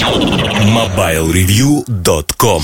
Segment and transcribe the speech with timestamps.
[0.00, 2.62] MobileReview.com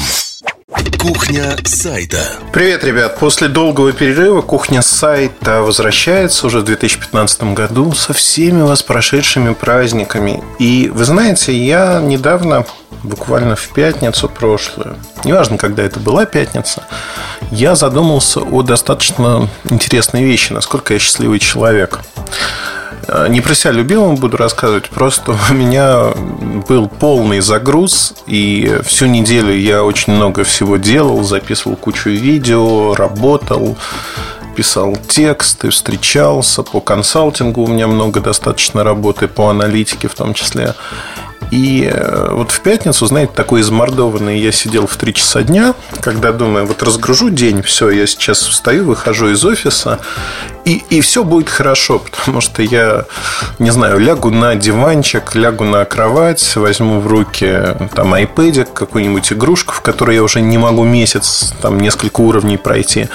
[0.98, 2.24] Кухня сайта.
[2.50, 3.18] Привет, ребят.
[3.18, 10.43] После долгого перерыва кухня сайта возвращается уже в 2015 году со всеми вас прошедшими праздниками.
[10.59, 12.64] И вы знаете, я недавно,
[13.02, 16.84] буквально в пятницу прошлую, неважно, когда это была пятница,
[17.50, 22.00] я задумался о достаточно интересной вещи, насколько я счастливый человек.
[23.09, 26.12] Э, не про себя любимого буду рассказывать, просто у меня
[26.68, 33.77] был полный загруз, и всю неделю я очень много всего делал, записывал кучу видео, работал,
[34.57, 40.75] писал тексты, встречался по консалтингу, у меня много достаточно работы по аналитике в том числе.
[41.51, 46.33] И э, вот в пятницу, знаете, такой измордованный я сидел в 3 часа дня, когда
[46.33, 50.01] думаю, вот разгружу день, все, я сейчас встаю, выхожу из офиса,
[50.65, 53.05] и, и все будет хорошо, потому что я,
[53.59, 59.75] не знаю, лягу на диванчик, лягу на кровать, возьму в руки там iPad, какую-нибудь игрушку,
[59.75, 63.09] в которой я уже не могу месяц, там несколько уровней пройти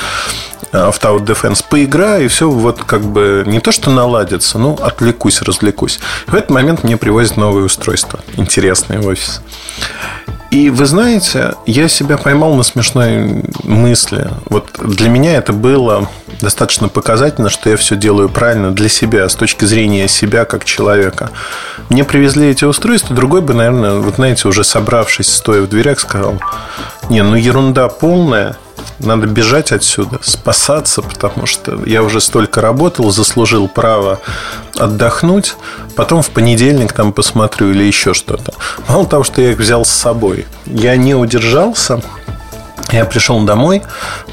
[0.71, 5.99] Auto Defense, поиграю, и все вот как бы не то, что наладится, ну, отвлекусь, развлекусь.
[6.27, 9.41] В этот момент мне привозят новые устройства, интересные в офис.
[10.51, 14.29] И вы знаете, я себя поймал на смешной мысли.
[14.49, 16.09] Вот для меня это было
[16.41, 21.31] достаточно показательно, что я все делаю правильно для себя, с точки зрения себя как человека.
[21.87, 26.35] Мне привезли эти устройства, другой бы, наверное, вот знаете, уже собравшись, стоя в дверях, сказал,
[27.09, 28.57] не, ну ерунда полная,
[28.99, 34.19] надо бежать отсюда, спасаться, потому что я уже столько работал, заслужил право
[34.77, 35.55] отдохнуть.
[35.95, 38.53] Потом в понедельник там посмотрю или еще что-то.
[38.87, 42.01] Мало того, что я их взял с собой, я не удержался
[42.91, 43.81] я пришел домой,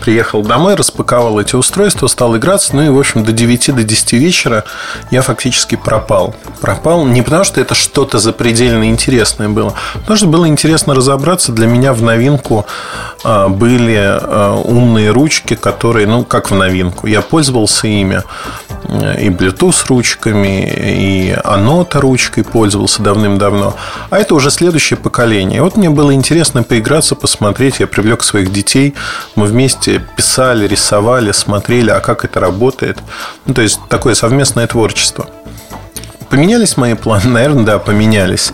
[0.01, 2.75] приехал домой, распаковал эти устройства, стал играться.
[2.75, 4.65] Ну и, в общем, до 9 до 10 вечера
[5.11, 6.35] я фактически пропал.
[6.61, 11.53] Пропал не потому, что это что-то запредельно интересное было, потому что было интересно разобраться.
[11.53, 12.67] Для меня в новинку
[13.25, 17.07] а, были а, умные ручки, которые, ну, как в новинку.
[17.07, 18.23] Я пользовался ими
[18.89, 23.75] и Bluetooth ручками, и Anota ручкой пользовался давным-давно.
[24.11, 25.63] А это уже следующее поколение.
[25.63, 27.81] Вот мне было интересно поиграться, посмотреть.
[27.81, 28.95] Я привлек своих детей.
[29.35, 32.99] Мы вместе писали, рисовали, смотрели, а как это работает.
[33.47, 35.29] Ну, то есть такое совместное творчество.
[36.31, 37.25] Поменялись мои планы?
[37.31, 38.53] Наверное, да, поменялись.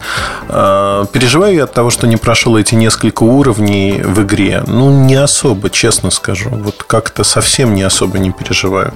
[0.49, 4.63] А, переживаю я от того, что не прошел эти несколько уровней в игре.
[4.67, 6.51] Ну, не особо, честно скажу.
[6.51, 8.93] Вот как-то совсем не особо не переживаю.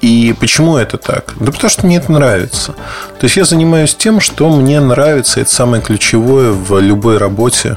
[0.00, 1.34] И почему это так?
[1.38, 2.72] Да потому что мне это нравится.
[3.18, 5.40] То есть я занимаюсь тем, что мне нравится.
[5.40, 7.76] Это самое ключевое в любой работе,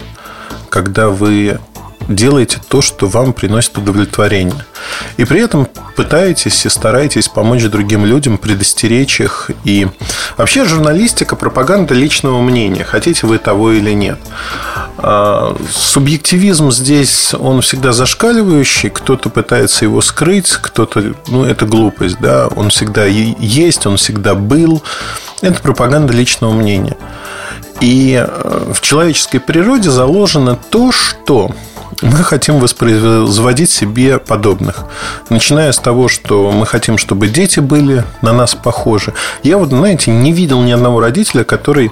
[0.69, 1.59] когда вы
[2.07, 4.65] делаете то, что вам приносит удовлетворение.
[5.17, 9.51] И при этом пытаетесь и стараетесь помочь другим людям, предостеречь их.
[9.63, 9.87] И
[10.37, 14.19] вообще журналистика, пропаганда личного мнения, хотите вы того или нет.
[14.97, 18.89] А, субъективизм здесь, он всегда зашкаливающий.
[18.89, 21.13] Кто-то пытается его скрыть, кто-то...
[21.27, 22.47] Ну, это глупость, да.
[22.47, 24.83] Он всегда есть, он всегда был.
[25.41, 26.97] Это пропаганда личного мнения.
[27.81, 31.51] И э, в человеческой природе заложено то, что
[32.01, 34.85] мы хотим воспроизводить себе подобных.
[35.29, 39.13] Начиная с того, что мы хотим, чтобы дети были на нас похожи.
[39.43, 41.91] Я вот, знаете, не видел ни одного родителя, который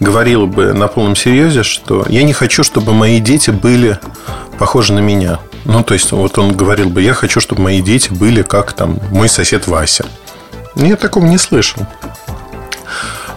[0.00, 3.98] говорил бы на полном серьезе, что я не хочу, чтобы мои дети были
[4.58, 5.38] похожи на меня.
[5.64, 8.98] Ну, то есть, вот он говорил бы, я хочу, чтобы мои дети были как там
[9.10, 10.04] мой сосед Вася.
[10.76, 11.86] Я такого не слышал.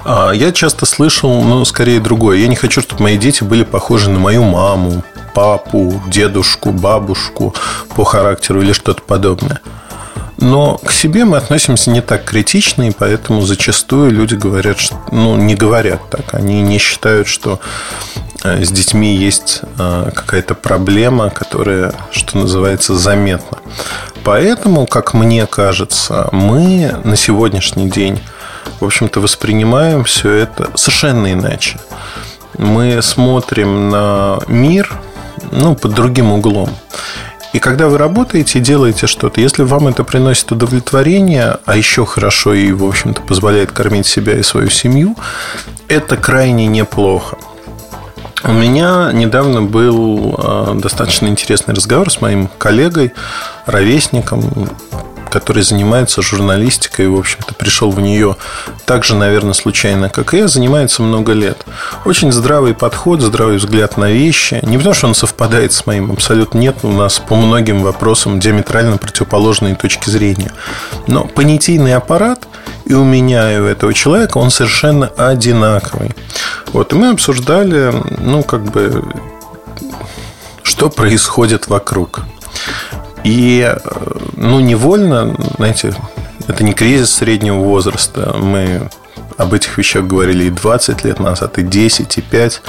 [0.03, 2.38] А я часто слышал, ну, скорее другое.
[2.38, 5.03] Я не хочу, чтобы мои дети были похожи на мою маму,
[5.38, 7.53] папу, дедушку, бабушку
[7.96, 9.62] по характеру или что-то подобное.
[10.40, 15.36] Но к себе мы относимся не так критично, и поэтому зачастую люди говорят, что, ну,
[15.36, 16.34] не говорят так.
[16.34, 17.59] Они не считают, что
[18.44, 23.59] э, с детьми есть э, какая-то проблема, которая, что называется, заметна.
[24.24, 28.20] Поэтому, как мне кажется, мы на сегодняшний день,
[28.80, 31.80] в общем-то, воспринимаем все это совершенно иначе.
[32.58, 35.00] Мы смотрим на мир
[35.52, 36.70] ну, под другим углом.
[37.53, 42.53] И когда вы работаете и делаете что-то, если вам это приносит удовлетворение, а еще хорошо
[42.53, 45.16] и, в общем-то, позволяет кормить себя и свою семью,
[45.88, 47.38] это крайне неплохо.
[48.44, 53.14] У меня недавно был а, достаточно интересный разговор с моим коллегой,
[53.66, 54.70] ровесником,
[55.29, 58.35] который занимается журналистикой в общем-то, пришел в нее
[58.85, 61.66] так же, наверное, случайно, как и я, занимается много лет.
[62.06, 64.59] Очень здравый подход, здравый взгляд на вещи.
[64.64, 66.78] Не потому, что он совпадает с моим, абсолютно нет.
[66.84, 70.52] У нас по многим вопросам диаметрально противоположные точки зрения.
[71.08, 72.47] Но понятийный аппарат
[72.85, 76.12] и у меня, и у этого человека, он совершенно одинаковый.
[76.68, 79.03] Вот, и мы обсуждали, ну, как бы,
[80.64, 82.22] что происходит вокруг.
[83.23, 83.75] И,
[84.35, 85.93] ну, невольно, знаете,
[86.47, 88.35] это не кризис среднего возраста.
[88.37, 88.90] Мы
[89.37, 92.61] об этих вещах говорили и 20 лет назад, и 10, и 5.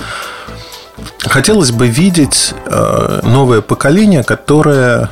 [1.21, 5.11] Хотелось бы видеть э, новое поколение, которое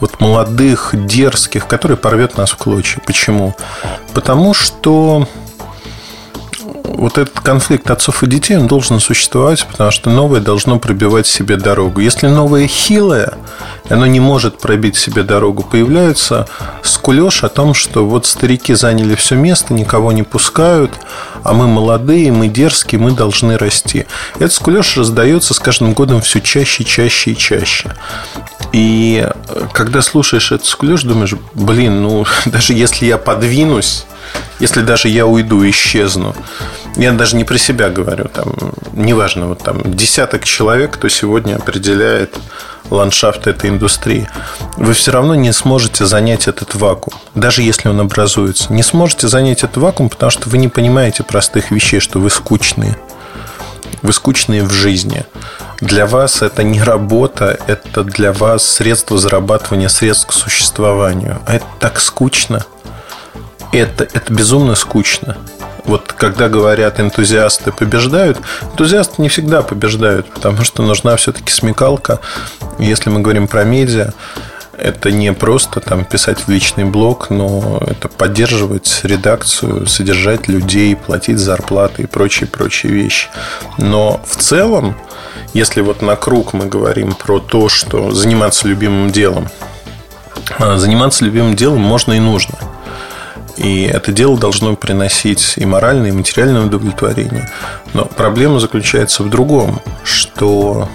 [0.00, 3.00] вот молодых, дерзких, которое порвет нас в клочья.
[3.04, 3.54] Почему?
[4.12, 5.28] Потому что
[7.04, 11.58] вот этот конфликт отцов и детей, он должен существовать, потому что новое должно пробивать себе
[11.58, 12.00] дорогу.
[12.00, 13.34] Если новое хилое,
[13.90, 16.48] оно не может пробить себе дорогу, появляется
[16.82, 20.92] скулеж о том, что вот старики заняли все место, никого не пускают,
[21.42, 24.06] а мы молодые, мы дерзкие, мы должны расти.
[24.36, 27.94] Этот скулеж раздается с каждым годом все чаще, чаще и чаще.
[28.74, 29.24] И
[29.72, 34.04] когда слушаешь этот скулеж, думаешь, блин, ну даже если я подвинусь,
[34.58, 36.34] если даже я уйду, исчезну,
[36.96, 38.52] я даже не про себя говорю, там,
[38.92, 42.34] неважно, вот там десяток человек, кто сегодня определяет
[42.90, 44.28] ландшафт этой индустрии,
[44.76, 48.72] вы все равно не сможете занять этот вакуум, даже если он образуется.
[48.72, 52.98] Не сможете занять этот вакуум, потому что вы не понимаете простых вещей, что вы скучные.
[54.02, 55.24] Вы скучные в жизни.
[55.84, 61.40] Для вас это не работа, это для вас средство зарабатывания, средств к существованию.
[61.46, 62.64] А это так скучно.
[63.70, 65.36] Это, это безумно скучно
[65.84, 72.20] вот когда говорят энтузиасты побеждают, энтузиасты не всегда побеждают, потому что нужна все-таки смекалка.
[72.78, 74.12] Если мы говорим про медиа,
[74.78, 81.38] это не просто там писать в личный блог, но это поддерживать редакцию, содержать людей, платить
[81.38, 83.28] зарплаты и прочие-прочие вещи.
[83.78, 84.96] Но в целом,
[85.52, 89.48] если вот на круг мы говорим про то, что заниматься любимым делом,
[90.58, 92.58] а, заниматься любимым делом можно и нужно–
[93.56, 97.50] и это дело должно приносить и моральное, и материальное удовлетворение.
[97.92, 100.88] Но проблема заключается в другом, что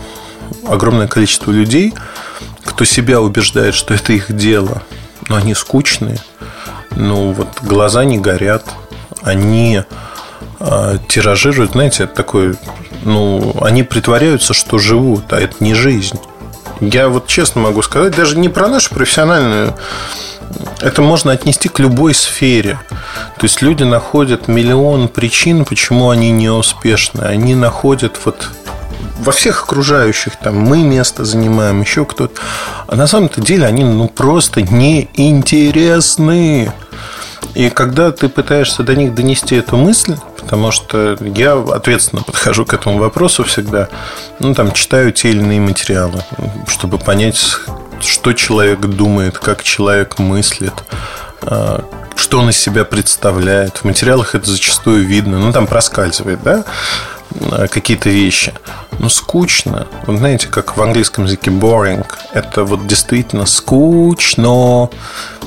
[0.67, 1.93] огромное количество людей,
[2.79, 4.83] кто себя убеждает, что это их дело,
[5.27, 6.17] но они скучные,
[6.91, 8.63] ну вот глаза не горят,
[9.21, 9.83] они
[10.61, 12.55] э, тиражируют, знаете, это такое,
[13.03, 16.21] ну, они притворяются, что живут, а это не жизнь.
[16.79, 19.75] Я вот честно могу сказать, даже не про нашу профессиональную
[20.81, 22.79] это можно отнести к любой сфере.
[23.37, 27.21] То есть люди находят миллион причин, почему они не успешны.
[27.21, 28.49] Они находят вот
[29.19, 32.39] во всех окружающих, там, мы место занимаем, еще кто-то.
[32.87, 35.51] А на самом-то деле они ну, просто неинтересны.
[37.55, 42.73] И когда ты пытаешься до них донести эту мысль, потому что я ответственно подхожу к
[42.73, 43.89] этому вопросу всегда,
[44.39, 46.23] ну, там, читаю те или иные материалы,
[46.67, 47.37] чтобы понять,
[48.01, 50.73] что человек думает, как человек мыслит,
[51.41, 51.83] а,
[52.15, 53.77] что он из себя представляет.
[53.77, 55.39] В материалах это зачастую видно.
[55.39, 56.63] Ну, там проскальзывает, да,
[57.69, 58.53] какие-то вещи.
[58.99, 59.87] Но скучно.
[60.05, 62.05] Вы знаете, как в английском языке boring.
[62.33, 64.89] Это вот действительно скучно.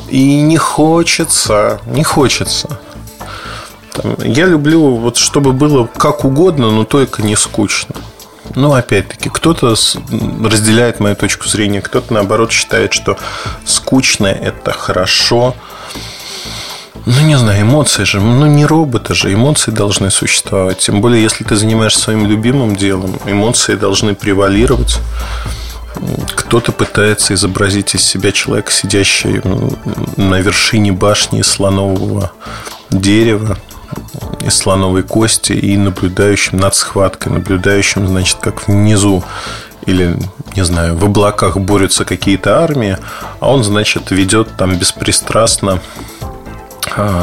[0.08, 2.80] И не хочется, не хочется.
[4.18, 7.94] Я люблю, вот чтобы было как угодно, но только не скучно.
[8.54, 9.74] Ну, опять-таки, кто-то
[10.44, 13.16] разделяет мою точку зрения, кто-то, наоборот, считает, что
[13.64, 15.54] скучное– это хорошо.
[17.04, 20.78] Ну, не знаю, эмоции же, ну, не роботы же, эмоции должны существовать.
[20.78, 24.98] Тем более, если ты занимаешься своим любимым делом, эмоции должны превалировать.
[26.36, 29.76] Кто-то пытается изобразить из себя человека, сидящего
[30.16, 32.32] на вершине башни слонового
[32.90, 33.58] дерева,
[34.40, 39.22] из слоновой кости и наблюдающим над схваткой, наблюдающим, значит, как внизу
[39.86, 40.16] или,
[40.54, 42.96] не знаю, в облаках борются какие-то армии,
[43.40, 45.80] а он, значит, ведет там беспристрастно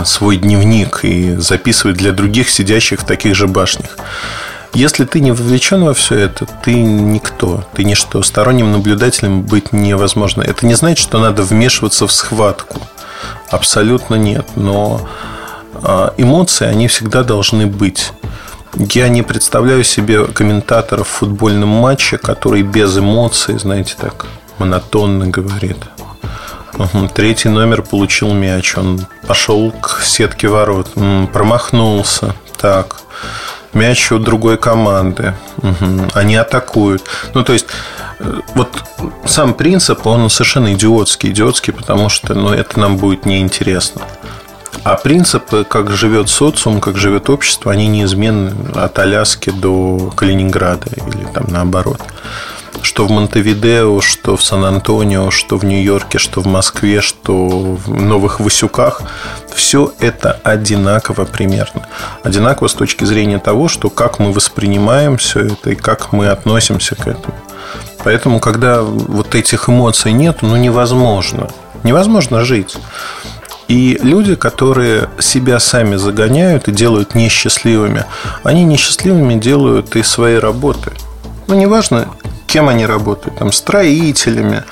[0.06, 3.98] свой дневник и записывает для других сидящих в таких же башнях.
[4.74, 8.22] Если ты не вовлечен во все это, ты никто, ты ничто.
[8.22, 10.42] Сторонним наблюдателем быть невозможно.
[10.44, 12.80] Это не значит, что надо вмешиваться в схватку.
[13.50, 14.46] Абсолютно нет.
[14.56, 15.08] Но
[15.84, 18.14] а, эмоции, они всегда должны быть.
[18.76, 24.28] Я не представляю себе комментаторов в футбольном матче, который без эмоций, знаете, так
[24.60, 25.78] монотонно говорит.
[27.14, 30.92] Третий номер получил мяч, он пошел к сетке ворот,
[31.34, 32.36] промахнулся.
[32.58, 32.98] Так,
[33.74, 35.34] мяч у другой команды.
[35.58, 36.10] Угу.
[36.14, 37.04] Они атакуют.
[37.34, 37.68] Ну, то есть,
[38.20, 38.70] э, вот
[39.26, 41.30] сам принцип, он совершенно идиотский.
[41.30, 44.02] Идиотский, потому что ну, это нам будет неинтересно.
[44.84, 51.26] А принципы, как живет социум, как живет общество, они неизменны от Аляски до Калининграда или
[51.34, 52.02] там наоборот.
[52.90, 58.40] Что в Монтевидео, что в Сан-Антонио, что в Нью-Йорке, что в Москве, что в Новых
[58.40, 59.04] Васюках,
[59.54, 61.88] все это одинаково примерно.
[62.24, 66.96] Одинаково с точки зрения того, что как мы воспринимаем все это и как мы относимся
[66.96, 67.36] к этому.
[68.04, 71.48] Поэтому, когда вот этих эмоций нет, ну невозможно.
[71.84, 72.76] Невозможно жить.
[73.68, 78.06] И люди, которые себя сами загоняют и делают несчастливыми,
[78.44, 80.92] они несчастливыми делают и своей работы.
[81.50, 82.08] Ну, неважно,
[82.50, 84.64] кем они работают, там, строителями,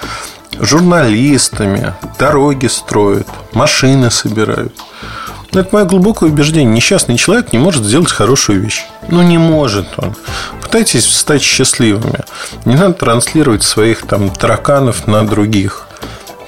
[0.60, 4.74] журналистами, дороги строят, машины собирают.
[5.54, 6.74] Но это мое глубокое убеждение.
[6.74, 8.86] Несчастный человек не может сделать хорошую вещь.
[9.08, 10.16] Ну, не может он.
[10.62, 12.26] Пытайтесь стать счастливыми.
[12.66, 15.88] Не надо транслировать своих там тараканов на других.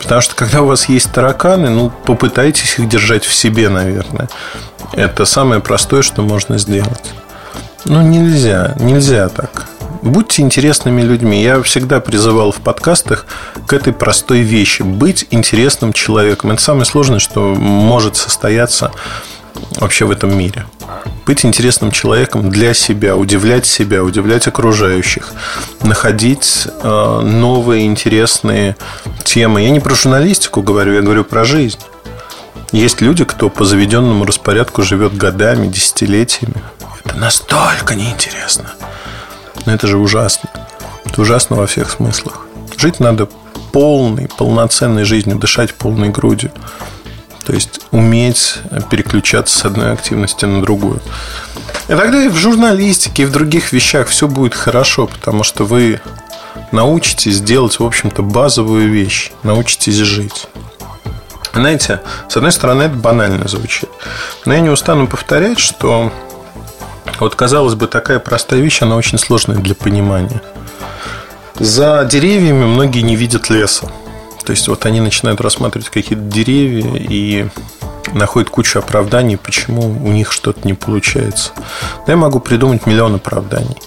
[0.01, 4.27] Потому что когда у вас есть тараканы, ну, попытайтесь их держать в себе, наверное.
[4.93, 7.13] Это самое простое, что можно сделать.
[7.85, 9.67] Ну, нельзя, нельзя так.
[10.01, 11.43] Будьте интересными людьми.
[11.43, 13.25] Я всегда призывал в подкастах
[13.67, 14.81] к этой простой вещи.
[14.81, 16.51] Быть интересным человеком.
[16.51, 18.91] Это самое сложное, что может состояться
[19.77, 20.65] вообще в этом мире.
[21.25, 25.33] Быть интересным человеком для себя, удивлять себя, удивлять окружающих,
[25.83, 28.77] находить э, новые интересные
[29.25, 29.61] темы.
[29.61, 31.79] Я не про журналистику говорю, я говорю про жизнь.
[32.71, 36.61] Есть люди, кто по заведенному распорядку живет годами, десятилетиями.
[37.03, 38.71] Это настолько неинтересно.
[39.69, 40.49] Но это же ужасно.
[41.05, 42.47] Это ужасно во всех смыслах.
[42.75, 43.29] Жить надо
[43.71, 46.51] полной, полноценной жизнью, дышать полной грудью.
[47.45, 48.55] То есть уметь
[48.89, 51.03] переключаться с одной активности на другую.
[51.87, 56.01] И тогда и в журналистике, и в других вещах все будет хорошо, потому что вы
[56.71, 59.31] научитесь делать, в общем-то, базовую вещь.
[59.43, 60.47] Научитесь жить.
[61.53, 63.89] Знаете, с одной стороны, это банально звучит.
[64.45, 66.11] Но я не устану повторять, что
[67.21, 70.41] вот, казалось бы, такая простая вещь, она очень сложная для понимания.
[71.55, 73.91] За деревьями многие не видят леса.
[74.45, 77.47] То есть вот они начинают рассматривать какие-то деревья и
[78.13, 81.51] находят кучу оправданий, почему у них что-то не получается.
[82.05, 83.77] Да я могу придумать миллион оправданий.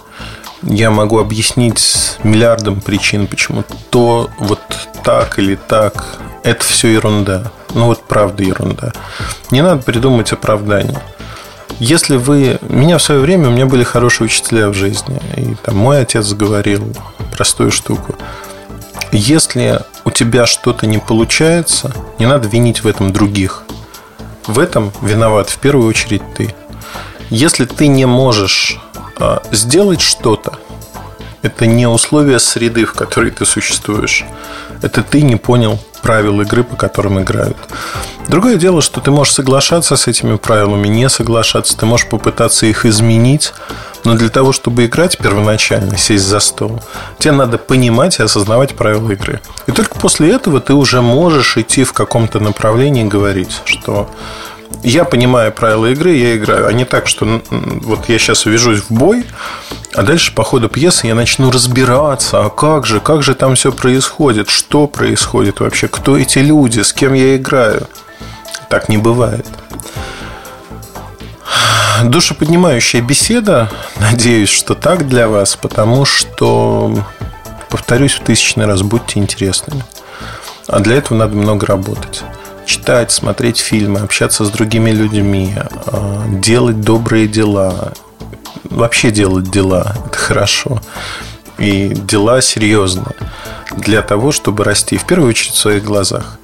[0.63, 4.61] Я могу объяснить миллиардом причин, почему то вот
[5.03, 6.19] так или так.
[6.45, 7.51] Это все ерунда.
[7.75, 8.93] Ну вот правда ерунда.
[9.51, 11.03] Не надо придумать оправдания.
[11.83, 12.61] Если вы...
[12.69, 15.21] Меня в свое время, у меня были хорошие учителя в жизни.
[15.37, 16.95] И там мой отец говорил
[17.33, 18.15] простую штуку.
[19.11, 23.65] Если у тебя что-то не получается, не надо винить в этом других.
[24.47, 26.55] В этом виноват в первую очередь ты.
[27.31, 28.81] Если ты не можешь
[29.19, 30.61] а, сделать что-то,
[31.43, 34.25] это не условия среды, в которой ты существуешь.
[34.81, 37.57] Это ты не понял правил игры, по которым играют.
[38.29, 42.85] Другое дело, что ты можешь соглашаться с этими правилами, не соглашаться, ты можешь попытаться их
[42.85, 43.53] изменить,
[44.05, 46.83] но для того, чтобы играть первоначально, сесть за стол,
[47.19, 49.41] тебе надо понимать и осознавать правила игры.
[49.67, 54.11] И только после этого ты уже можешь идти в каком-то направлении и говорить, что
[54.83, 58.91] я понимаю правила игры, я играю, а не так, что вот я сейчас ввяжусь в
[58.91, 59.25] бой,
[59.95, 63.73] а дальше по ходу пьесы я начну разбираться, а как же, как же там все
[63.73, 67.89] происходит, что происходит вообще, кто эти люди, с кем я играю.
[68.69, 69.47] Так не бывает.
[72.05, 73.71] Душеподнимающая беседа.
[74.01, 77.05] Надеюсь, что так для вас, потому что,
[77.69, 79.85] повторюсь в тысячный раз, будьте интересными.
[80.67, 82.23] А для этого надо много работать.
[82.65, 85.55] Читать, смотреть фильмы, общаться с другими людьми,
[85.87, 87.93] а, делать добрые дела.
[88.73, 90.81] Вообще делать дела– это хорошо.
[91.59, 93.15] И дела серьезные
[93.77, 96.39] для того, чтобы расти в первую очередь в своих глазах.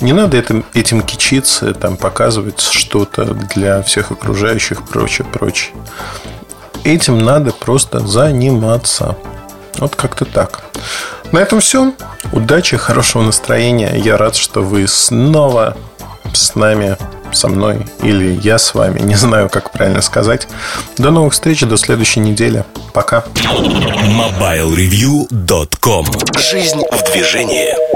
[0.00, 5.72] Не надо этим, этим кичиться, там, показывать что-то для всех окружающих, прочее, прочее.
[6.84, 9.16] Этим надо просто заниматься.
[9.78, 10.64] Вот как-то так.
[11.32, 11.92] На этом все.
[12.32, 13.94] Удачи, хорошего настроения.
[13.96, 15.76] Я рад, что вы снова
[16.32, 16.96] с нами,
[17.32, 19.00] со мной или я с вами.
[19.00, 20.46] Не знаю, как правильно сказать.
[20.98, 22.64] До новых встреч, до следующей недели.
[22.92, 23.24] Пока.
[23.34, 26.06] MobileReview.com
[26.38, 27.95] Жизнь в движении.